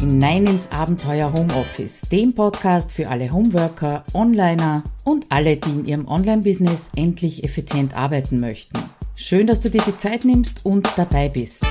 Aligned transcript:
hinein 0.00 0.46
ins 0.46 0.70
Abenteuer 0.70 1.32
Homeoffice, 1.32 2.02
dem 2.12 2.32
Podcast 2.32 2.92
für 2.92 3.08
alle 3.08 3.32
Homeworker, 3.32 4.04
Onliner 4.12 4.84
und 5.02 5.26
alle, 5.28 5.56
die 5.56 5.70
in 5.70 5.84
ihrem 5.86 6.06
Online-Business 6.06 6.88
endlich 6.94 7.42
effizient 7.42 7.96
arbeiten 7.96 8.38
möchten. 8.38 8.78
Schön, 9.16 9.48
dass 9.48 9.60
du 9.60 9.70
dir 9.70 9.82
die 9.84 9.98
Zeit 9.98 10.24
nimmst 10.24 10.64
und 10.64 10.88
dabei 10.96 11.28
bist. 11.28 11.64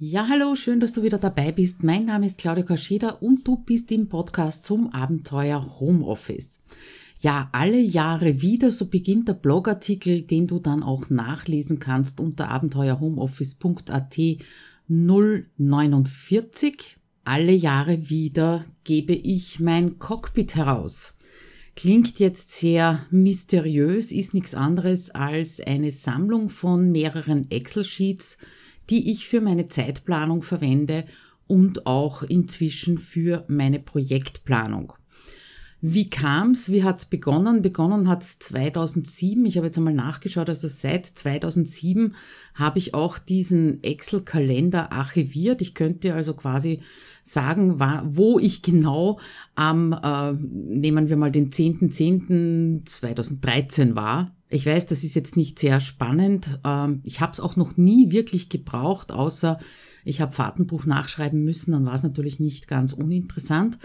Ja, 0.00 0.26
hallo, 0.28 0.56
schön, 0.56 0.80
dass 0.80 0.92
du 0.92 1.04
wieder 1.04 1.18
dabei 1.18 1.52
bist. 1.52 1.84
Mein 1.84 2.06
Name 2.06 2.26
ist 2.26 2.38
Claudia 2.38 2.64
Kascheda 2.64 3.10
und 3.20 3.46
du 3.46 3.56
bist 3.56 3.92
im 3.92 4.08
Podcast 4.08 4.64
zum 4.64 4.92
Abenteuer 4.92 5.78
Homeoffice. 5.78 6.60
Ja, 7.20 7.50
alle 7.52 7.78
Jahre 7.78 8.42
wieder, 8.42 8.72
so 8.72 8.86
beginnt 8.86 9.28
der 9.28 9.34
Blogartikel, 9.34 10.22
den 10.22 10.48
du 10.48 10.58
dann 10.58 10.82
auch 10.82 11.08
nachlesen 11.08 11.78
kannst 11.78 12.18
unter 12.18 12.48
abenteuerhomeoffice.at 12.48 14.18
049. 14.88 16.96
Alle 17.24 17.52
Jahre 17.52 18.08
wieder 18.08 18.64
gebe 18.84 19.12
ich 19.12 19.60
mein 19.60 19.98
Cockpit 19.98 20.54
heraus. 20.54 21.12
Klingt 21.76 22.18
jetzt 22.18 22.52
sehr 22.52 23.04
mysteriös, 23.10 24.12
ist 24.12 24.32
nichts 24.32 24.54
anderes 24.54 25.10
als 25.10 25.60
eine 25.60 25.92
Sammlung 25.92 26.48
von 26.48 26.90
mehreren 26.90 27.50
Excel-Sheets, 27.50 28.38
die 28.88 29.12
ich 29.12 29.28
für 29.28 29.42
meine 29.42 29.66
Zeitplanung 29.66 30.42
verwende 30.42 31.04
und 31.46 31.86
auch 31.86 32.22
inzwischen 32.22 32.96
für 32.96 33.44
meine 33.46 33.80
Projektplanung. 33.80 34.94
Wie 35.80 36.10
kam's? 36.10 36.72
Wie 36.72 36.82
hat's 36.82 37.04
begonnen? 37.04 37.62
Begonnen 37.62 38.08
hat's 38.08 38.40
2007. 38.40 39.46
Ich 39.46 39.56
habe 39.56 39.68
jetzt 39.68 39.78
einmal 39.78 39.94
nachgeschaut. 39.94 40.48
Also 40.48 40.66
seit 40.66 41.06
2007 41.06 42.16
habe 42.54 42.80
ich 42.80 42.94
auch 42.94 43.18
diesen 43.18 43.80
Excel-Kalender 43.84 44.90
archiviert. 44.90 45.62
Ich 45.62 45.74
könnte 45.74 46.14
also 46.14 46.34
quasi 46.34 46.80
sagen, 47.22 47.78
wo 47.78 48.40
ich 48.40 48.62
genau 48.62 49.20
am, 49.54 49.92
äh, 49.92 50.32
nehmen 50.32 51.08
wir 51.08 51.16
mal 51.16 51.30
den 51.30 51.50
10.10.2013 51.50 53.94
war. 53.94 54.34
Ich 54.50 54.64
weiß, 54.64 54.86
das 54.86 55.04
ist 55.04 55.14
jetzt 55.14 55.36
nicht 55.36 55.58
sehr 55.58 55.80
spannend. 55.80 56.58
Ähm, 56.64 57.00
ich 57.04 57.20
habe 57.20 57.32
es 57.32 57.40
auch 57.40 57.56
noch 57.56 57.76
nie 57.76 58.10
wirklich 58.10 58.48
gebraucht, 58.48 59.12
außer 59.12 59.58
ich 60.04 60.20
habe 60.20 60.32
Fahrtenbuch 60.32 60.86
nachschreiben 60.86 61.44
müssen. 61.44 61.72
Dann 61.72 61.84
war 61.84 61.94
es 61.94 62.02
natürlich 62.02 62.40
nicht 62.40 62.66
ganz 62.66 62.92
uninteressant. 62.92 63.78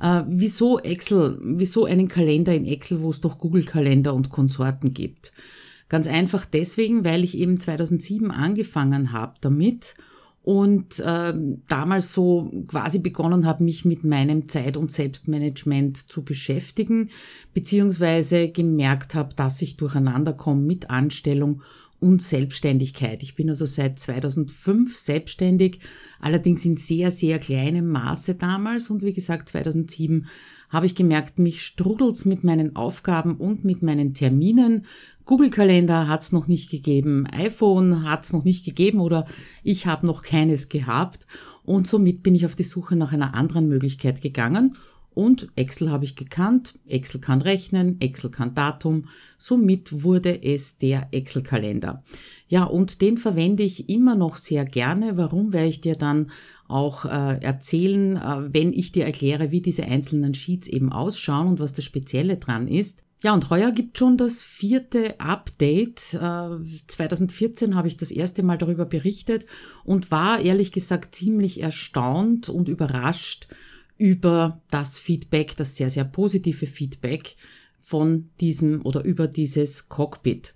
Äh, 0.00 0.24
wieso 0.28 0.78
Excel, 0.78 1.38
wieso 1.42 1.86
einen 1.86 2.08
Kalender 2.08 2.54
in 2.54 2.66
Excel, 2.66 3.00
wo 3.00 3.10
es 3.10 3.20
doch 3.20 3.38
Google-Kalender 3.38 4.12
und 4.14 4.28
Konsorten 4.28 4.92
gibt? 4.92 5.32
Ganz 5.88 6.06
einfach 6.06 6.44
deswegen, 6.44 7.04
weil 7.04 7.24
ich 7.24 7.36
eben 7.36 7.58
2007 7.58 8.30
angefangen 8.30 9.12
habe 9.12 9.34
damit 9.40 9.94
und 10.42 10.98
äh, 10.98 11.32
damals 11.68 12.12
so 12.12 12.50
quasi 12.66 12.98
begonnen 12.98 13.46
habe, 13.46 13.62
mich 13.62 13.84
mit 13.84 14.02
meinem 14.02 14.48
Zeit- 14.48 14.76
und 14.76 14.90
Selbstmanagement 14.90 15.96
zu 16.10 16.24
beschäftigen, 16.24 17.10
beziehungsweise 17.54 18.48
gemerkt 18.48 19.14
habe, 19.14 19.34
dass 19.34 19.62
ich 19.62 19.76
durcheinander 19.76 20.32
komme 20.32 20.62
mit 20.62 20.90
Anstellung 20.90 21.62
und 22.02 22.20
Selbstständigkeit. 22.20 23.22
Ich 23.22 23.36
bin 23.36 23.48
also 23.48 23.64
seit 23.64 23.98
2005 24.00 24.96
selbstständig, 24.96 25.78
allerdings 26.20 26.64
in 26.64 26.76
sehr, 26.76 27.12
sehr 27.12 27.38
kleinem 27.38 27.88
Maße 27.88 28.34
damals. 28.34 28.90
Und 28.90 29.02
wie 29.02 29.12
gesagt, 29.12 29.48
2007 29.48 30.26
habe 30.68 30.86
ich 30.86 30.96
gemerkt, 30.96 31.38
mich 31.38 31.64
strudelt's 31.64 32.24
mit 32.24 32.42
meinen 32.42 32.74
Aufgaben 32.74 33.36
und 33.36 33.64
mit 33.64 33.82
meinen 33.82 34.14
Terminen. 34.14 34.84
Google-Kalender 35.26 36.08
hat's 36.08 36.32
noch 36.32 36.48
nicht 36.48 36.70
gegeben, 36.70 37.26
iPhone 37.28 38.08
hat's 38.08 38.32
noch 38.32 38.42
nicht 38.42 38.64
gegeben 38.64 38.98
oder 38.98 39.26
ich 39.62 39.86
habe 39.86 40.04
noch 40.04 40.22
keines 40.24 40.68
gehabt. 40.68 41.28
Und 41.62 41.86
somit 41.86 42.24
bin 42.24 42.34
ich 42.34 42.44
auf 42.46 42.56
die 42.56 42.64
Suche 42.64 42.96
nach 42.96 43.12
einer 43.12 43.34
anderen 43.34 43.68
Möglichkeit 43.68 44.20
gegangen 44.20 44.76
und 45.14 45.48
Excel 45.56 45.90
habe 45.90 46.04
ich 46.04 46.16
gekannt, 46.16 46.74
Excel 46.86 47.20
kann 47.20 47.42
rechnen, 47.42 48.00
Excel 48.00 48.30
kann 48.30 48.54
Datum, 48.54 49.08
somit 49.38 50.02
wurde 50.02 50.42
es 50.42 50.78
der 50.78 51.08
Excel-Kalender. 51.12 52.02
Ja, 52.48 52.64
und 52.64 53.00
den 53.00 53.18
verwende 53.18 53.62
ich 53.62 53.88
immer 53.88 54.14
noch 54.14 54.36
sehr 54.36 54.64
gerne. 54.64 55.16
Warum 55.16 55.52
werde 55.52 55.68
ich 55.68 55.80
dir 55.80 55.96
dann 55.96 56.30
auch 56.68 57.04
äh, 57.04 57.42
erzählen, 57.42 58.16
äh, 58.16 58.52
wenn 58.52 58.72
ich 58.72 58.92
dir 58.92 59.04
erkläre, 59.04 59.50
wie 59.50 59.60
diese 59.60 59.84
einzelnen 59.84 60.34
Sheets 60.34 60.68
eben 60.68 60.92
ausschauen 60.92 61.48
und 61.48 61.60
was 61.60 61.72
das 61.72 61.84
Spezielle 61.84 62.38
dran 62.38 62.66
ist. 62.66 63.04
Ja, 63.22 63.34
und 63.34 63.50
heuer 63.50 63.70
gibt 63.70 63.98
schon 63.98 64.16
das 64.16 64.42
vierte 64.42 65.20
Update. 65.20 66.14
Äh, 66.14 66.56
2014 66.88 67.76
habe 67.76 67.86
ich 67.86 67.96
das 67.96 68.10
erste 68.10 68.42
Mal 68.42 68.58
darüber 68.58 68.84
berichtet 68.84 69.46
und 69.84 70.10
war 70.10 70.40
ehrlich 70.40 70.72
gesagt 70.72 71.14
ziemlich 71.14 71.62
erstaunt 71.62 72.48
und 72.48 72.68
überrascht, 72.68 73.46
über 74.02 74.60
das 74.68 74.98
Feedback, 74.98 75.56
das 75.56 75.76
sehr, 75.76 75.88
sehr 75.88 76.02
positive 76.02 76.66
Feedback 76.66 77.36
von 77.78 78.30
diesem 78.40 78.84
oder 78.84 79.04
über 79.04 79.28
dieses 79.28 79.88
Cockpit. 79.88 80.54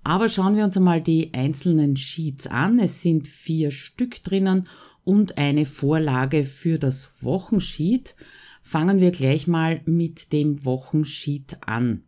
Aber 0.05 0.29
schauen 0.29 0.57
wir 0.57 0.65
uns 0.65 0.77
einmal 0.77 1.01
die 1.03 1.35
einzelnen 1.35 1.97
Sheets 1.97 2.47
an. 2.47 2.79
Es 2.79 3.03
sind 3.03 3.27
vier 3.29 3.71
Stück 3.71 4.23
drinnen 4.23 4.69
und 5.05 5.37
eine 5.37 5.67
Vorlage 5.67 6.47
für 6.47 6.79
das 6.79 7.11
Wochensheet. 7.21 8.15
Fangen 8.63 9.01
wir 9.01 9.11
gleich 9.11 9.49
mal 9.49 9.83
mit 9.85 10.33
dem 10.33 10.65
Wochensheet 10.65 11.59
an. 11.67 12.05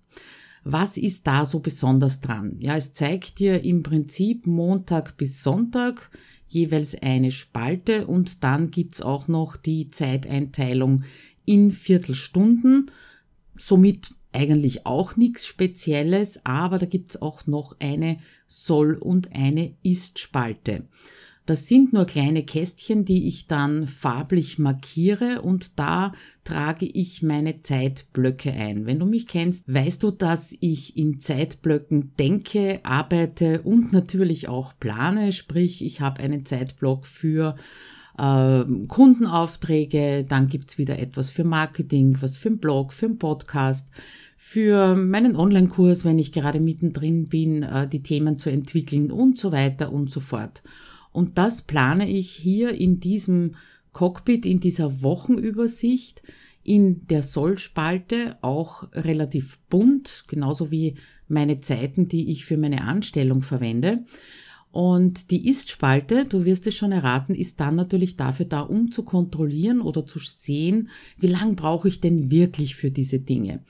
Was 0.64 0.96
ist 0.96 1.26
da 1.26 1.44
so 1.44 1.60
besonders 1.60 2.20
dran? 2.20 2.56
Ja, 2.58 2.76
es 2.76 2.94
zeigt 2.94 3.38
dir 3.38 3.62
im 3.64 3.82
Prinzip 3.82 4.46
Montag 4.46 5.18
bis 5.18 5.42
Sonntag 5.42 6.10
jeweils 6.48 6.94
eine 7.02 7.32
Spalte 7.32 8.06
und 8.06 8.42
dann 8.42 8.70
gibt's 8.70 9.02
auch 9.02 9.28
noch 9.28 9.56
die 9.56 9.88
Zeiteinteilung 9.88 11.04
in 11.44 11.70
Viertelstunden. 11.70 12.90
Somit 13.56 14.08
eigentlich 14.32 14.86
auch 14.86 15.16
nichts 15.16 15.46
Spezielles, 15.46 16.38
aber 16.44 16.78
da 16.78 16.86
gibt's 16.86 17.20
auch 17.20 17.46
noch 17.46 17.76
eine 17.78 18.18
Soll- 18.46 18.96
und 18.96 19.34
eine 19.34 19.76
Ist-Spalte. 19.82 20.84
Das 21.46 21.68
sind 21.68 21.92
nur 21.92 22.06
kleine 22.06 22.42
Kästchen, 22.42 23.04
die 23.04 23.28
ich 23.28 23.46
dann 23.46 23.86
farblich 23.86 24.58
markiere 24.58 25.42
und 25.42 25.78
da 25.78 26.12
trage 26.42 26.86
ich 26.86 27.22
meine 27.22 27.60
Zeitblöcke 27.60 28.50
ein. 28.50 28.86
Wenn 28.86 28.98
du 28.98 29.04
mich 29.04 29.26
kennst, 29.26 29.72
weißt 29.72 30.02
du, 30.02 30.10
dass 30.10 30.54
ich 30.60 30.96
in 30.96 31.20
Zeitblöcken 31.20 32.12
denke, 32.18 32.80
arbeite 32.82 33.60
und 33.60 33.92
natürlich 33.92 34.48
auch 34.48 34.72
plane. 34.80 35.32
Sprich, 35.32 35.84
ich 35.84 36.00
habe 36.00 36.22
einen 36.22 36.46
Zeitblock 36.46 37.04
für 37.06 37.56
äh, 38.16 38.64
Kundenaufträge, 38.88 40.24
dann 40.26 40.48
gibt's 40.48 40.78
wieder 40.78 40.98
etwas 40.98 41.28
für 41.28 41.44
Marketing, 41.44 42.16
was 42.20 42.38
für 42.38 42.48
einen 42.48 42.58
Blog, 42.58 42.94
für 42.94 43.06
einen 43.06 43.18
Podcast, 43.18 43.88
für 44.38 44.94
meinen 44.96 45.36
Online-Kurs, 45.36 46.06
wenn 46.06 46.18
ich 46.18 46.32
gerade 46.32 46.60
mittendrin 46.60 47.28
bin, 47.28 47.64
äh, 47.64 47.86
die 47.86 48.02
Themen 48.02 48.38
zu 48.38 48.48
entwickeln 48.48 49.10
und 49.10 49.38
so 49.38 49.52
weiter 49.52 49.92
und 49.92 50.10
so 50.10 50.20
fort. 50.20 50.62
Und 51.14 51.38
das 51.38 51.62
plane 51.62 52.10
ich 52.10 52.32
hier 52.32 52.72
in 52.72 52.98
diesem 52.98 53.54
Cockpit, 53.92 54.44
in 54.44 54.58
dieser 54.58 55.00
Wochenübersicht, 55.00 56.22
in 56.64 57.06
der 57.06 57.22
Sollspalte 57.22 58.36
auch 58.42 58.88
relativ 58.92 59.60
bunt, 59.70 60.24
genauso 60.26 60.72
wie 60.72 60.96
meine 61.28 61.60
Zeiten, 61.60 62.08
die 62.08 62.32
ich 62.32 62.44
für 62.44 62.56
meine 62.56 62.82
Anstellung 62.82 63.42
verwende. 63.42 64.04
Und 64.72 65.30
die 65.30 65.48
Ist-Spalte, 65.48 66.24
du 66.24 66.44
wirst 66.44 66.66
es 66.66 66.74
schon 66.74 66.90
erraten, 66.90 67.36
ist 67.36 67.60
dann 67.60 67.76
natürlich 67.76 68.16
dafür 68.16 68.46
da, 68.46 68.62
um 68.62 68.90
zu 68.90 69.04
kontrollieren 69.04 69.80
oder 69.80 70.04
zu 70.04 70.18
sehen, 70.18 70.88
wie 71.16 71.28
lang 71.28 71.54
brauche 71.54 71.86
ich 71.86 72.00
denn 72.00 72.32
wirklich 72.32 72.74
für 72.74 72.90
diese 72.90 73.20
Dinge. 73.20 73.60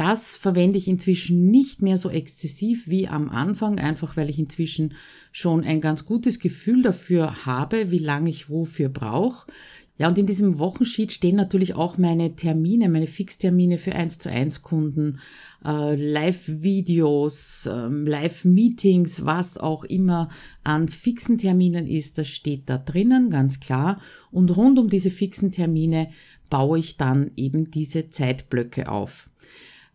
Das 0.00 0.34
verwende 0.34 0.78
ich 0.78 0.88
inzwischen 0.88 1.50
nicht 1.50 1.82
mehr 1.82 1.98
so 1.98 2.08
exzessiv 2.08 2.88
wie 2.88 3.06
am 3.06 3.28
Anfang, 3.28 3.78
einfach 3.78 4.16
weil 4.16 4.30
ich 4.30 4.38
inzwischen 4.38 4.94
schon 5.30 5.62
ein 5.62 5.82
ganz 5.82 6.06
gutes 6.06 6.38
Gefühl 6.38 6.80
dafür 6.80 7.44
habe, 7.44 7.90
wie 7.90 7.98
lange 7.98 8.30
ich 8.30 8.48
wofür 8.48 8.88
brauche. 8.88 9.52
Ja, 9.98 10.08
und 10.08 10.16
in 10.16 10.24
diesem 10.24 10.58
Wochensheet 10.58 11.12
stehen 11.12 11.36
natürlich 11.36 11.74
auch 11.74 11.98
meine 11.98 12.34
Termine, 12.34 12.88
meine 12.88 13.08
Fixtermine 13.08 13.76
für 13.76 13.94
1 13.94 14.16
zu 14.16 14.30
1 14.30 14.62
Kunden, 14.62 15.20
äh, 15.66 15.96
Live-Videos, 15.96 17.66
äh, 17.66 17.88
Live-Meetings, 17.88 19.26
was 19.26 19.58
auch 19.58 19.84
immer 19.84 20.30
an 20.64 20.88
fixen 20.88 21.36
Terminen 21.36 21.86
ist, 21.86 22.16
das 22.16 22.28
steht 22.28 22.70
da 22.70 22.78
drinnen, 22.78 23.28
ganz 23.28 23.60
klar. 23.60 24.00
Und 24.30 24.56
rund 24.56 24.78
um 24.78 24.88
diese 24.88 25.10
fixen 25.10 25.52
Termine 25.52 26.08
baue 26.48 26.78
ich 26.78 26.96
dann 26.96 27.32
eben 27.36 27.70
diese 27.70 28.08
Zeitblöcke 28.08 28.90
auf. 28.90 29.29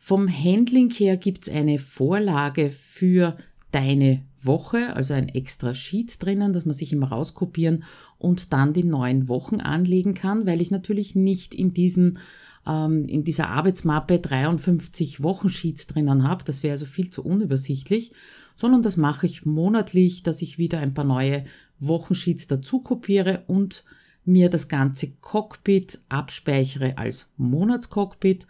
Vom 0.08 0.30
Handling 0.30 0.92
her 0.92 1.18
gibt's 1.18 1.50
eine 1.50 1.80
Vorlage 1.80 2.70
für 2.70 3.38
deine 3.72 4.22
Woche, 4.40 4.96
also 4.96 5.16
ein 5.16 5.30
extra 5.30 5.74
Sheet 5.74 6.24
drinnen, 6.24 6.54
dass 6.54 6.64
man 6.64 6.76
sich 6.76 6.94
immer 6.94 7.08
rauskopieren 7.08 7.86
und 8.20 8.54
dann 8.54 8.74
die 8.74 8.84
neuen 8.84 9.28
Wochen 9.28 9.62
anlegen 9.62 10.14
kann, 10.14 10.46
weil 10.46 10.62
ich 10.62 10.70
natürlich 10.70 11.16
nicht 11.16 11.56
in 11.56 11.74
diesem 11.74 12.20
ähm, 12.68 13.08
in 13.08 13.24
dieser 13.24 13.50
Arbeitsmappe 13.50 14.20
53 14.20 15.24
Wochensheets 15.24 15.88
drinnen 15.88 16.22
habe. 16.22 16.44
Das 16.44 16.62
wäre 16.62 16.74
also 16.74 16.86
viel 16.86 17.10
zu 17.10 17.26
unübersichtlich, 17.26 18.12
sondern 18.56 18.84
das 18.84 18.98
mache 18.98 19.26
ich 19.26 19.44
monatlich, 19.44 20.22
dass 20.22 20.44
ich 20.44 20.60
wieder 20.60 20.78
ein 20.82 20.94
paar 20.94 21.04
neue 21.04 21.46
Wochensheets 21.80 22.46
dazu 22.46 22.80
kopiere 22.80 23.44
und 23.48 23.84
mir 24.24 24.52
das 24.52 24.68
ganze 24.68 25.10
Cockpit 25.10 25.98
abspeichere 26.10 27.00
als 27.00 27.28
Monatscockpit 27.38 28.46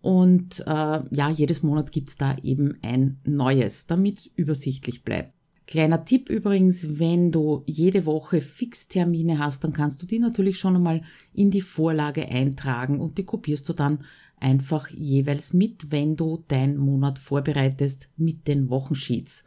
und 0.00 0.60
äh, 0.60 1.00
ja, 1.10 1.30
jedes 1.30 1.62
Monat 1.62 1.92
gibt's 1.92 2.16
da 2.16 2.36
eben 2.42 2.78
ein 2.82 3.18
neues, 3.24 3.86
damit 3.86 4.30
übersichtlich 4.36 5.02
bleibt. 5.02 5.32
Kleiner 5.66 6.06
Tipp 6.06 6.30
übrigens, 6.30 6.98
wenn 6.98 7.30
du 7.30 7.62
jede 7.66 8.06
Woche 8.06 8.40
Fixtermine 8.40 9.38
hast, 9.38 9.64
dann 9.64 9.74
kannst 9.74 10.02
du 10.02 10.06
die 10.06 10.18
natürlich 10.18 10.58
schon 10.58 10.76
einmal 10.76 11.02
in 11.34 11.50
die 11.50 11.60
Vorlage 11.60 12.26
eintragen 12.26 13.00
und 13.00 13.18
die 13.18 13.24
kopierst 13.24 13.68
du 13.68 13.74
dann 13.74 13.98
einfach 14.40 14.88
jeweils 14.88 15.52
mit, 15.52 15.90
wenn 15.92 16.16
du 16.16 16.42
deinen 16.48 16.78
Monat 16.78 17.18
vorbereitest 17.18 18.08
mit 18.16 18.48
den 18.48 18.70
Wochensheets. 18.70 19.44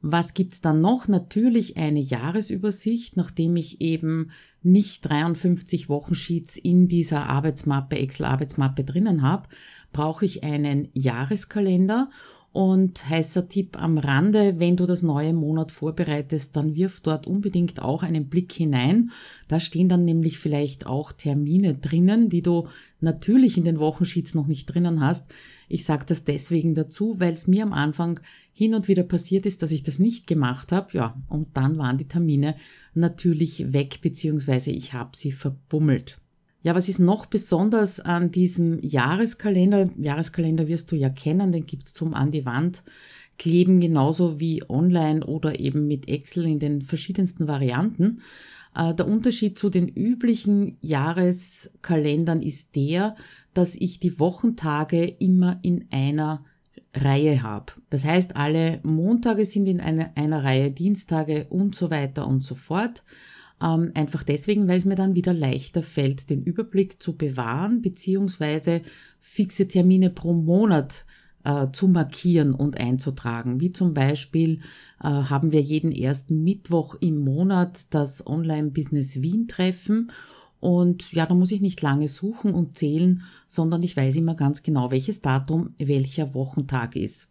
Was 0.00 0.34
gibt's 0.34 0.60
dann 0.60 0.80
noch? 0.80 1.08
Natürlich 1.08 1.76
eine 1.76 2.00
Jahresübersicht, 2.00 3.16
nachdem 3.16 3.56
ich 3.56 3.80
eben 3.80 4.30
nicht 4.62 5.08
53 5.08 5.88
Wochensheets 5.88 6.56
in 6.56 6.88
dieser 6.88 7.26
Arbeitsmappe, 7.26 7.98
Excel-Arbeitsmappe 7.98 8.84
drinnen 8.84 9.22
habe, 9.22 9.48
brauche 9.92 10.24
ich 10.24 10.44
einen 10.44 10.88
Jahreskalender 10.92 12.10
und 12.52 13.08
heißer 13.08 13.48
Tipp 13.48 13.80
am 13.80 13.98
Rande, 13.98 14.58
wenn 14.58 14.76
du 14.76 14.86
das 14.86 15.02
neue 15.02 15.34
Monat 15.34 15.70
vorbereitest, 15.70 16.56
dann 16.56 16.74
wirf 16.74 17.00
dort 17.00 17.26
unbedingt 17.26 17.82
auch 17.82 18.02
einen 18.02 18.28
Blick 18.28 18.52
hinein. 18.52 19.10
Da 19.48 19.60
stehen 19.60 19.88
dann 19.88 20.04
nämlich 20.04 20.38
vielleicht 20.38 20.86
auch 20.86 21.12
Termine 21.12 21.74
drinnen, 21.74 22.30
die 22.30 22.42
du 22.42 22.68
natürlich 23.00 23.58
in 23.58 23.64
den 23.64 23.78
Wochensheets 23.78 24.34
noch 24.34 24.46
nicht 24.46 24.66
drinnen 24.66 25.00
hast. 25.00 25.26
Ich 25.68 25.84
sage 25.84 26.06
das 26.06 26.24
deswegen 26.24 26.74
dazu, 26.74 27.16
weil 27.18 27.34
es 27.34 27.46
mir 27.46 27.62
am 27.62 27.74
Anfang 27.74 28.18
hin 28.52 28.74
und 28.74 28.88
wieder 28.88 29.02
passiert 29.02 29.44
ist, 29.44 29.62
dass 29.62 29.70
ich 29.70 29.82
das 29.82 29.98
nicht 29.98 30.26
gemacht 30.26 30.72
habe. 30.72 30.88
Ja, 30.92 31.20
und 31.28 31.56
dann 31.56 31.76
waren 31.76 31.98
die 31.98 32.08
Termine 32.08 32.56
natürlich 32.94 33.72
weg, 33.72 34.00
beziehungsweise 34.00 34.70
ich 34.70 34.94
habe 34.94 35.16
sie 35.16 35.32
verbummelt. 35.32 36.18
Ja, 36.62 36.74
was 36.74 36.88
ist 36.88 36.98
noch 36.98 37.26
besonders 37.26 38.00
an 38.00 38.32
diesem 38.32 38.80
Jahreskalender? 38.82 39.90
Jahreskalender 39.96 40.66
wirst 40.66 40.90
du 40.90 40.96
ja 40.96 41.08
kennen, 41.08 41.52
den 41.52 41.66
gibt's 41.66 41.92
zum 41.92 42.14
an 42.14 42.30
die 42.30 42.44
Wand 42.46 42.82
kleben, 43.38 43.80
genauso 43.80 44.40
wie 44.40 44.68
online 44.68 45.24
oder 45.24 45.60
eben 45.60 45.86
mit 45.86 46.08
Excel 46.08 46.46
in 46.46 46.58
den 46.58 46.82
verschiedensten 46.82 47.46
Varianten. 47.46 48.20
Äh, 48.74 48.94
der 48.94 49.06
Unterschied 49.06 49.58
zu 49.58 49.70
den 49.70 49.88
üblichen 49.88 50.76
Jahreskalendern 50.80 52.40
ist 52.40 52.74
der, 52.74 53.14
dass 53.54 53.74
ich 53.74 54.00
die 54.00 54.18
Wochentage 54.18 55.04
immer 55.04 55.60
in 55.62 55.86
einer 55.90 56.44
Reihe 56.94 57.42
habe. 57.42 57.72
Das 57.90 58.04
heißt, 58.04 58.36
alle 58.36 58.80
Montage 58.82 59.44
sind 59.44 59.66
in 59.66 59.80
einer, 59.80 60.10
einer 60.16 60.42
Reihe, 60.42 60.72
Dienstage 60.72 61.46
und 61.50 61.74
so 61.74 61.90
weiter 61.90 62.26
und 62.26 62.42
so 62.42 62.54
fort. 62.54 63.04
Ähm, 63.62 63.92
einfach 63.94 64.22
deswegen, 64.22 64.68
weil 64.68 64.78
es 64.78 64.84
mir 64.84 64.94
dann 64.94 65.14
wieder 65.14 65.34
leichter 65.34 65.82
fällt, 65.82 66.30
den 66.30 66.42
Überblick 66.42 67.02
zu 67.02 67.16
bewahren, 67.16 67.82
beziehungsweise 67.82 68.82
fixe 69.20 69.66
Termine 69.66 70.10
pro 70.10 70.32
Monat 70.32 71.04
äh, 71.44 71.68
zu 71.72 71.88
markieren 71.88 72.54
und 72.54 72.78
einzutragen. 72.78 73.60
Wie 73.60 73.72
zum 73.72 73.94
Beispiel 73.94 74.60
äh, 75.00 75.08
haben 75.08 75.52
wir 75.52 75.60
jeden 75.60 75.92
ersten 75.92 76.44
Mittwoch 76.44 76.96
im 77.00 77.18
Monat 77.18 77.86
das 77.90 78.26
Online-Business 78.26 79.22
Wien-Treffen. 79.22 80.12
Und 80.60 81.12
ja, 81.12 81.26
da 81.26 81.34
muss 81.34 81.52
ich 81.52 81.60
nicht 81.60 81.80
lange 81.82 82.08
suchen 82.08 82.52
und 82.52 82.76
zählen, 82.76 83.22
sondern 83.46 83.82
ich 83.82 83.96
weiß 83.96 84.16
immer 84.16 84.34
ganz 84.34 84.62
genau, 84.62 84.90
welches 84.90 85.20
Datum 85.20 85.74
welcher 85.78 86.34
Wochentag 86.34 86.96
ist. 86.96 87.28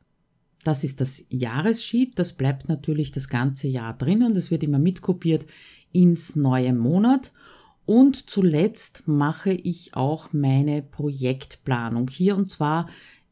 Das 0.63 0.83
ist 0.83 1.00
das 1.00 1.24
Jahressheet, 1.29 2.19
das 2.19 2.33
bleibt 2.33 2.68
natürlich 2.68 3.12
das 3.12 3.29
ganze 3.29 3.68
Jahr 3.68 3.95
drinnen, 3.95 4.33
das 4.33 4.51
wird 4.51 4.63
immer 4.63 4.79
mitkopiert 4.79 5.45
ins 5.92 6.36
neue 6.36 6.74
Monat. 6.74 7.31
Und 7.86 8.30
zuletzt 8.30 9.04
mache 9.06 9.51
ich 9.51 9.95
auch 9.95 10.34
meine 10.34 10.81
Projektplanung 10.81 12.10
hier 12.10 12.36
und 12.36 12.51
zwar 12.51 12.88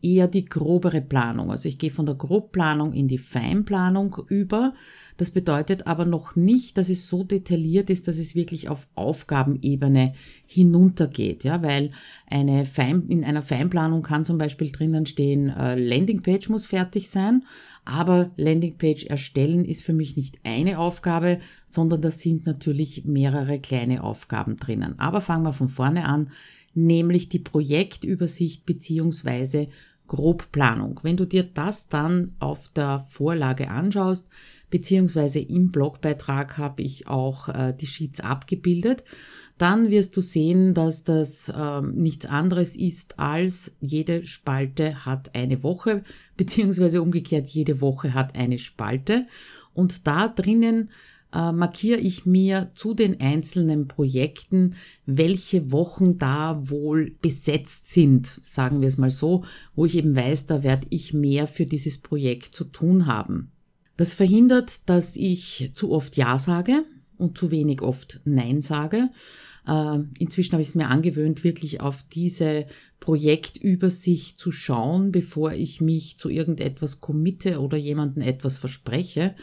eher 0.05 0.27
die 0.27 0.45
grobere 0.45 1.01
Planung. 1.01 1.49
Also 1.49 1.67
ich 1.67 1.79
gehe 1.79 1.89
von 1.89 2.05
der 2.05 2.15
Grobplanung 2.15 2.93
in 2.93 3.07
die 3.07 3.17
Feinplanung 3.17 4.15
über. 4.27 4.73
Das 5.17 5.31
bedeutet 5.31 5.87
aber 5.87 6.05
noch 6.05 6.35
nicht, 6.35 6.77
dass 6.77 6.89
es 6.89 7.07
so 7.07 7.23
detailliert 7.23 7.89
ist, 7.89 8.07
dass 8.07 8.17
es 8.17 8.35
wirklich 8.35 8.69
auf 8.69 8.87
Aufgabenebene 8.95 10.13
hinuntergeht, 10.45 11.43
ja, 11.45 11.63
weil 11.63 11.91
eine 12.29 12.65
Fein, 12.65 13.07
in 13.07 13.23
einer 13.23 13.41
Feinplanung 13.41 14.03
kann 14.03 14.25
zum 14.25 14.37
Beispiel 14.37 14.71
drinnen 14.71 15.05
stehen, 15.05 15.49
äh, 15.49 15.75
Landingpage 15.75 16.49
muss 16.49 16.65
fertig 16.65 17.09
sein, 17.09 17.45
aber 17.85 18.31
Landingpage 18.35 19.05
erstellen 19.05 19.63
ist 19.63 19.83
für 19.83 19.93
mich 19.93 20.17
nicht 20.17 20.37
eine 20.43 20.79
Aufgabe, 20.79 21.39
sondern 21.71 22.01
das 22.01 22.19
sind 22.19 22.45
natürlich 22.45 23.05
mehrere 23.05 23.59
kleine 23.59 24.03
Aufgaben 24.03 24.57
drinnen. 24.57 24.99
Aber 24.99 25.21
fangen 25.21 25.43
wir 25.43 25.53
von 25.53 25.69
vorne 25.69 26.05
an, 26.05 26.29
nämlich 26.75 27.29
die 27.29 27.39
Projektübersicht 27.39 28.65
beziehungsweise 28.65 29.69
Grobplanung. 30.07 30.99
Wenn 31.03 31.17
du 31.17 31.25
dir 31.25 31.43
das 31.43 31.87
dann 31.87 32.35
auf 32.39 32.69
der 32.69 33.05
Vorlage 33.09 33.69
anschaust, 33.69 34.27
beziehungsweise 34.69 35.39
im 35.39 35.69
Blogbeitrag 35.69 36.57
habe 36.57 36.81
ich 36.81 37.07
auch 37.07 37.49
äh, 37.49 37.73
die 37.79 37.87
Sheets 37.87 38.19
abgebildet, 38.19 39.03
dann 39.57 39.89
wirst 39.89 40.17
du 40.17 40.21
sehen, 40.21 40.73
dass 40.73 41.03
das 41.03 41.49
äh, 41.49 41.81
nichts 41.81 42.25
anderes 42.25 42.75
ist 42.75 43.19
als 43.19 43.71
jede 43.79 44.27
Spalte 44.27 45.05
hat 45.05 45.33
eine 45.33 45.63
Woche, 45.63 46.03
beziehungsweise 46.35 47.01
umgekehrt 47.01 47.47
jede 47.47 47.79
Woche 47.79 48.13
hat 48.13 48.35
eine 48.35 48.59
Spalte. 48.59 49.27
Und 49.73 50.07
da 50.07 50.27
drinnen 50.27 50.89
äh, 51.35 51.51
markiere 51.51 51.99
ich 51.99 52.25
mir 52.25 52.69
zu 52.73 52.93
den 52.93 53.19
einzelnen 53.19 53.87
Projekten, 53.87 54.75
welche 55.05 55.71
Wochen 55.71 56.17
da 56.17 56.61
wohl 56.69 57.11
besetzt 57.21 57.91
sind, 57.91 58.39
sagen 58.43 58.79
wir 58.79 58.87
es 58.87 58.97
mal 58.97 59.11
so, 59.11 59.43
wo 59.75 59.85
ich 59.85 59.95
eben 59.95 60.15
weiß, 60.15 60.45
da 60.45 60.63
werde 60.63 60.87
ich 60.91 61.13
mehr 61.13 61.47
für 61.47 61.65
dieses 61.65 61.97
Projekt 61.97 62.55
zu 62.55 62.63
tun 62.63 63.05
haben. 63.05 63.51
Das 63.97 64.13
verhindert, 64.13 64.89
dass 64.89 65.15
ich 65.15 65.71
zu 65.73 65.91
oft 65.91 66.15
Ja 66.15 66.39
sage 66.39 66.85
und 67.17 67.37
zu 67.37 67.51
wenig 67.51 67.81
oft 67.81 68.21
Nein 68.23 68.61
sage. 68.61 69.09
Äh, 69.67 69.99
inzwischen 70.19 70.53
habe 70.53 70.61
ich 70.61 70.69
es 70.69 70.75
mir 70.75 70.87
angewöhnt, 70.87 71.43
wirklich 71.43 71.81
auf 71.81 72.05
diese 72.13 72.65
Projektübersicht 73.01 74.39
zu 74.39 74.53
schauen, 74.53 75.11
bevor 75.11 75.51
ich 75.51 75.81
mich 75.81 76.17
zu 76.17 76.29
irgendetwas 76.29 77.01
committe 77.01 77.59
oder 77.59 77.77
jemanden 77.77 78.21
etwas 78.21 78.57
verspreche 78.57 79.35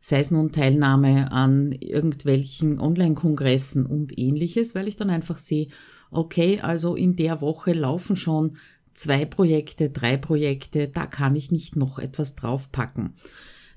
sei 0.00 0.20
es 0.20 0.30
nun 0.30 0.52
Teilnahme 0.52 1.32
an 1.32 1.72
irgendwelchen 1.72 2.78
Online-Kongressen 2.78 3.86
und 3.86 4.18
ähnliches, 4.18 4.74
weil 4.74 4.88
ich 4.88 4.96
dann 4.96 5.10
einfach 5.10 5.38
sehe, 5.38 5.68
okay, 6.10 6.60
also 6.60 6.94
in 6.94 7.16
der 7.16 7.40
Woche 7.40 7.72
laufen 7.72 8.16
schon 8.16 8.56
zwei 8.94 9.24
Projekte, 9.24 9.90
drei 9.90 10.16
Projekte, 10.16 10.88
da 10.88 11.06
kann 11.06 11.36
ich 11.36 11.50
nicht 11.50 11.76
noch 11.76 11.98
etwas 11.98 12.34
draufpacken. 12.34 13.14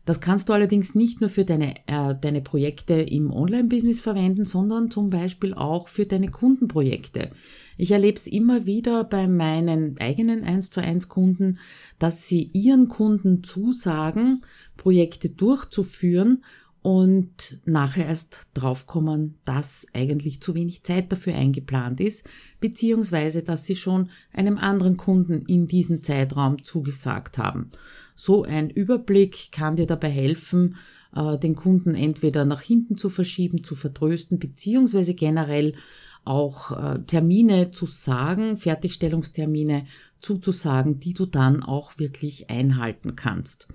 Das 0.06 0.20
kannst 0.20 0.50
du 0.50 0.54
allerdings 0.54 0.96
nicht 0.96 1.22
nur 1.22 1.30
für 1.30 1.46
deine, 1.46 1.76
äh, 1.86 2.16
deine 2.20 2.42
Projekte 2.42 2.94
im 2.96 3.32
Online-Business 3.32 4.00
verwenden, 4.00 4.46
sondern 4.46 4.90
zum 4.90 5.10
Beispiel 5.10 5.54
auch 5.54 5.88
für 5.88 6.06
deine 6.06 6.30
Kundenprojekte. 6.30 7.30
Ich 7.78 7.92
erlebe 7.92 8.18
es 8.18 8.28
immer 8.28 8.66
wieder 8.66 9.04
bei 9.04 9.28
meinen 9.28 9.98
eigenen 10.00 10.44
1 10.44 10.72
zu 10.72 10.82
1 10.82 11.08
Kunden, 11.08 11.60
dass 12.00 12.28
sie 12.28 12.50
ihren 12.54 12.88
Kunden 12.88 13.44
zusagen, 13.44 14.42
Projekte 14.76 15.30
durchzuführen 15.30 16.44
und 16.82 17.60
nachher 17.66 18.08
erst 18.08 18.48
draufkommen, 18.56 19.38
dass 19.46 19.86
eigentlich 19.94 20.42
zu 20.42 20.56
wenig 20.56 20.84
Zeit 20.84 21.12
dafür 21.12 21.36
eingeplant 21.36 22.00
ist, 22.00 22.26
beziehungsweise 22.60 23.44
dass 23.44 23.66
sie 23.66 23.76
schon 23.76 24.10
einem 24.34 24.58
anderen 24.58 24.98
Kunden 24.98 25.46
in 25.46 25.68
diesem 25.68 26.02
Zeitraum 26.02 26.64
zugesagt 26.64 27.38
haben. 27.38 27.72
So 28.16 28.44
ein 28.44 28.70
Überblick 28.70 29.52
kann 29.52 29.76
dir 29.76 29.86
dabei 29.86 30.10
helfen, 30.10 30.78
äh, 31.16 31.38
den 31.38 31.56
Kunden 31.56 31.94
entweder 31.94 32.46
nach 32.46 32.62
hinten 32.62 32.98
zu 32.98 33.10
verschieben, 33.10 33.64
zu 33.64 33.76
vertrösten, 33.76 34.40
beziehungsweise 34.40 35.14
generell 35.14 35.76
auch 36.24 36.72
äh, 36.72 37.00
Termine 37.06 37.72
zu 37.72 37.86
sagen, 37.86 38.58
Fertigstellungstermine 38.58 39.86
zuzusagen, 40.20 41.00
die 41.00 41.14
du 41.14 41.26
dann 41.26 41.64
auch 41.64 41.98
wirklich 41.98 42.50
einhalten 42.50 43.16
kannst. 43.16 43.68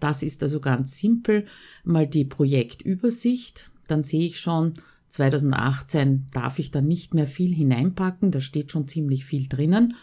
Das 0.00 0.22
ist 0.22 0.42
also 0.42 0.60
ganz 0.60 0.98
simpel. 0.98 1.46
Mal 1.84 2.06
die 2.06 2.24
Projektübersicht. 2.24 3.70
Dann 3.86 4.02
sehe 4.02 4.26
ich 4.26 4.40
schon, 4.40 4.74
2018 5.08 6.26
darf 6.32 6.58
ich 6.58 6.70
da 6.70 6.80
nicht 6.80 7.14
mehr 7.14 7.26
viel 7.26 7.54
hineinpacken. 7.54 8.30
Da 8.30 8.40
steht 8.40 8.72
schon 8.72 8.88
ziemlich 8.88 9.24
viel 9.24 9.48
drinnen. 9.48 9.94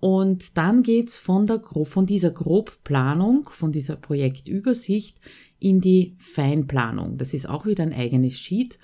Und 0.00 0.58
dann 0.58 0.82
geht's 0.82 1.16
von, 1.16 1.48
von 1.84 2.06
dieser 2.06 2.30
Grobplanung, 2.30 3.48
von 3.50 3.72
dieser 3.72 3.96
Projektübersicht 3.96 5.18
in 5.58 5.80
die 5.80 6.14
Feinplanung. 6.18 7.16
Das 7.16 7.32
ist 7.32 7.48
auch 7.48 7.64
wieder 7.64 7.84
ein 7.84 7.94
eigenes 7.94 8.38
Sheet. 8.38 8.78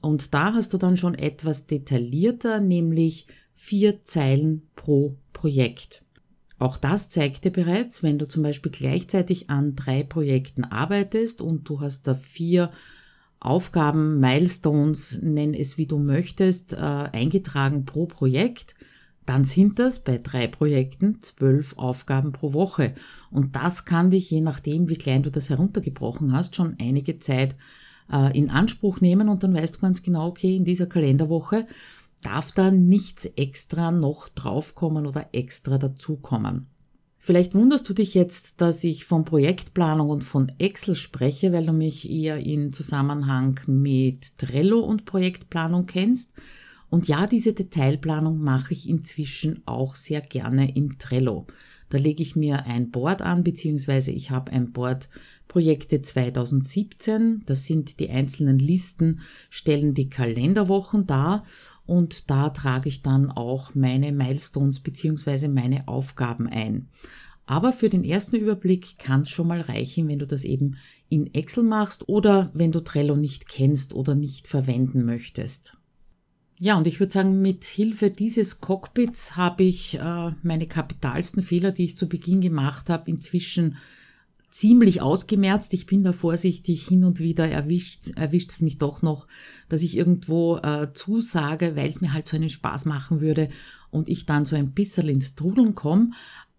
Und 0.00 0.34
da 0.34 0.54
hast 0.54 0.72
du 0.72 0.78
dann 0.78 0.96
schon 0.96 1.14
etwas 1.14 1.66
detaillierter, 1.66 2.60
nämlich 2.60 3.26
vier 3.54 4.04
Zeilen 4.04 4.62
pro 4.76 5.16
Projekt. 5.32 6.04
Auch 6.62 6.76
das 6.76 7.08
zeigt 7.08 7.44
dir 7.44 7.50
bereits, 7.50 8.04
wenn 8.04 8.20
du 8.20 8.28
zum 8.28 8.44
Beispiel 8.44 8.70
gleichzeitig 8.70 9.50
an 9.50 9.74
drei 9.74 10.04
Projekten 10.04 10.62
arbeitest 10.62 11.42
und 11.42 11.68
du 11.68 11.80
hast 11.80 12.06
da 12.06 12.14
vier 12.14 12.70
Aufgaben, 13.40 14.20
Milestones, 14.20 15.18
nenn 15.20 15.54
es 15.54 15.76
wie 15.76 15.86
du 15.86 15.98
möchtest, 15.98 16.74
äh, 16.74 16.76
eingetragen 16.76 17.84
pro 17.84 18.06
Projekt, 18.06 18.76
dann 19.26 19.44
sind 19.44 19.80
das 19.80 20.04
bei 20.04 20.18
drei 20.18 20.46
Projekten 20.46 21.20
zwölf 21.20 21.76
Aufgaben 21.78 22.30
pro 22.30 22.52
Woche. 22.52 22.94
Und 23.32 23.56
das 23.56 23.84
kann 23.84 24.12
dich, 24.12 24.30
je 24.30 24.40
nachdem, 24.40 24.88
wie 24.88 24.94
klein 24.94 25.24
du 25.24 25.32
das 25.32 25.50
heruntergebrochen 25.50 26.32
hast, 26.32 26.54
schon 26.54 26.76
einige 26.80 27.18
Zeit 27.18 27.56
äh, 28.08 28.38
in 28.38 28.50
Anspruch 28.50 29.00
nehmen 29.00 29.28
und 29.28 29.42
dann 29.42 29.52
weißt 29.52 29.74
du 29.76 29.80
ganz 29.80 30.04
genau, 30.04 30.28
okay, 30.28 30.54
in 30.54 30.64
dieser 30.64 30.86
Kalenderwoche 30.86 31.66
darf 32.22 32.52
da 32.52 32.70
nichts 32.70 33.26
extra 33.36 33.90
noch 33.90 34.28
draufkommen 34.28 35.06
oder 35.06 35.28
extra 35.32 35.78
dazukommen. 35.78 36.66
Vielleicht 37.24 37.54
wunderst 37.54 37.88
du 37.88 37.94
dich 37.94 38.14
jetzt, 38.14 38.60
dass 38.60 38.82
ich 38.82 39.04
von 39.04 39.24
Projektplanung 39.24 40.10
und 40.10 40.24
von 40.24 40.50
Excel 40.58 40.96
spreche, 40.96 41.52
weil 41.52 41.66
du 41.66 41.72
mich 41.72 42.10
eher 42.10 42.38
in 42.38 42.72
Zusammenhang 42.72 43.60
mit 43.66 44.38
Trello 44.38 44.80
und 44.80 45.04
Projektplanung 45.04 45.86
kennst. 45.86 46.32
Und 46.90 47.06
ja, 47.06 47.28
diese 47.28 47.52
Detailplanung 47.52 48.38
mache 48.40 48.74
ich 48.74 48.88
inzwischen 48.88 49.62
auch 49.66 49.94
sehr 49.94 50.20
gerne 50.20 50.74
in 50.74 50.98
Trello. 50.98 51.46
Da 51.90 51.98
lege 51.98 52.22
ich 52.22 52.34
mir 52.34 52.66
ein 52.66 52.90
Board 52.90 53.22
an, 53.22 53.44
beziehungsweise 53.44 54.10
ich 54.10 54.30
habe 54.30 54.50
ein 54.50 54.72
Board 54.72 55.08
Projekte 55.46 56.02
2017. 56.02 57.42
Das 57.46 57.66
sind 57.66 58.00
die 58.00 58.10
einzelnen 58.10 58.58
Listen, 58.58 59.20
stellen 59.48 59.94
die 59.94 60.08
Kalenderwochen 60.08 61.06
dar 61.06 61.44
und 61.86 62.30
da 62.30 62.50
trage 62.50 62.88
ich 62.88 63.02
dann 63.02 63.30
auch 63.30 63.74
meine 63.74 64.12
Milestones 64.12 64.80
beziehungsweise 64.80 65.48
meine 65.48 65.88
Aufgaben 65.88 66.46
ein. 66.46 66.88
Aber 67.44 67.72
für 67.72 67.88
den 67.88 68.04
ersten 68.04 68.36
Überblick 68.36 68.98
kann 68.98 69.22
es 69.22 69.30
schon 69.30 69.48
mal 69.48 69.60
reichen, 69.60 70.08
wenn 70.08 70.20
du 70.20 70.26
das 70.26 70.44
eben 70.44 70.76
in 71.08 71.34
Excel 71.34 71.64
machst 71.64 72.08
oder 72.08 72.50
wenn 72.54 72.72
du 72.72 72.80
Trello 72.80 73.16
nicht 73.16 73.48
kennst 73.48 73.94
oder 73.94 74.14
nicht 74.14 74.46
verwenden 74.46 75.04
möchtest. 75.04 75.76
Ja, 76.58 76.78
und 76.78 76.86
ich 76.86 77.00
würde 77.00 77.12
sagen, 77.12 77.42
mit 77.42 77.64
Hilfe 77.64 78.10
dieses 78.10 78.60
Cockpits 78.60 79.36
habe 79.36 79.64
ich 79.64 79.98
äh, 79.98 80.30
meine 80.42 80.68
kapitalsten 80.68 81.42
Fehler, 81.42 81.72
die 81.72 81.84
ich 81.84 81.96
zu 81.96 82.08
Beginn 82.08 82.40
gemacht 82.40 82.88
habe, 82.88 83.10
inzwischen 83.10 83.76
ziemlich 84.52 85.00
ausgemerzt. 85.00 85.72
Ich 85.72 85.86
bin 85.86 86.04
da 86.04 86.12
vorsichtig 86.12 86.86
hin 86.86 87.04
und 87.04 87.18
wieder 87.18 87.48
erwischt, 87.48 88.10
erwischt 88.16 88.52
es 88.52 88.60
mich 88.60 88.78
doch 88.78 89.02
noch, 89.02 89.26
dass 89.68 89.82
ich 89.82 89.96
irgendwo 89.96 90.58
äh, 90.58 90.90
zusage, 90.92 91.74
weil 91.74 91.88
es 91.88 92.00
mir 92.00 92.12
halt 92.12 92.28
so 92.28 92.36
einen 92.36 92.50
Spaß 92.50 92.84
machen 92.84 93.20
würde 93.20 93.48
und 93.90 94.08
ich 94.08 94.26
dann 94.26 94.44
so 94.44 94.54
ein 94.54 94.72
bisschen 94.72 95.08
ins 95.08 95.34
Trudeln 95.34 95.74
komme. 95.74 96.10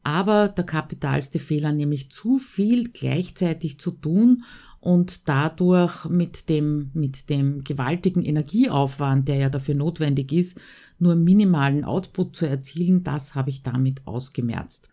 Aber 0.02 0.50
der 0.50 0.66
kapitalste 0.66 1.40
Fehler, 1.40 1.72
nämlich 1.72 2.12
zu 2.12 2.40
viel 2.40 2.90
gleichzeitig 2.90 3.80
zu 3.80 3.92
tun 3.92 4.44
und 4.82 5.30
dadurch 5.30 6.10
mit 6.10 6.50
dem, 6.50 6.90
mit 6.94 7.30
dem 7.30 7.64
gewaltigen 7.64 8.26
Energieaufwand, 8.26 9.30
der 9.30 9.38
ja 9.38 9.50
dafür 9.50 9.76
notwendig 9.76 10.34
ist, 10.34 10.60
nur 11.00 11.16
minimalen 11.16 11.86
Output 11.86 12.36
zu 12.36 12.46
erzielen, 12.48 13.04
das 13.04 13.36
habe 13.36 13.52
ich 13.52 13.62
damit 13.62 14.06
ausgemerzt. 14.06 14.90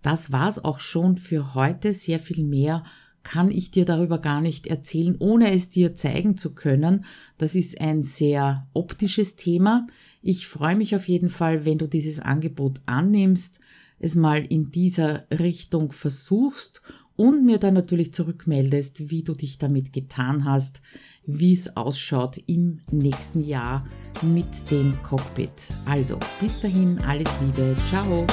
Das 0.00 0.32
war's 0.32 0.58
auch 0.58 0.80
schon 0.80 1.18
für 1.18 1.54
heute. 1.54 1.92
Sehr 1.92 2.18
viel 2.18 2.44
mehr 2.44 2.82
kann 3.22 3.50
ich 3.50 3.70
dir 3.70 3.84
darüber 3.84 4.18
gar 4.18 4.40
nicht 4.40 4.66
erzählen, 4.66 5.16
ohne 5.18 5.52
es 5.52 5.68
dir 5.68 5.94
zeigen 5.94 6.38
zu 6.38 6.54
können. 6.54 7.04
Das 7.36 7.54
ist 7.54 7.78
ein 7.78 8.04
sehr 8.04 8.66
optisches 8.72 9.36
Thema. 9.36 9.86
Ich 10.22 10.46
freue 10.46 10.76
mich 10.76 10.96
auf 10.96 11.08
jeden 11.08 11.28
Fall, 11.28 11.66
wenn 11.66 11.78
du 11.78 11.86
dieses 11.86 12.20
Angebot 12.20 12.80
annimmst, 12.86 13.60
es 14.02 14.14
mal 14.14 14.44
in 14.44 14.70
dieser 14.70 15.26
Richtung 15.30 15.92
versuchst 15.92 16.82
und 17.16 17.44
mir 17.44 17.58
dann 17.58 17.74
natürlich 17.74 18.12
zurückmeldest, 18.12 19.10
wie 19.10 19.22
du 19.22 19.34
dich 19.34 19.58
damit 19.58 19.92
getan 19.92 20.44
hast, 20.44 20.80
wie 21.24 21.52
es 21.52 21.76
ausschaut 21.76 22.38
im 22.46 22.80
nächsten 22.90 23.44
Jahr 23.44 23.86
mit 24.22 24.70
dem 24.70 25.00
Cockpit. 25.02 25.50
Also, 25.84 26.18
bis 26.40 26.58
dahin, 26.60 26.98
alles 27.00 27.30
Liebe, 27.40 27.76
ciao! 27.88 28.26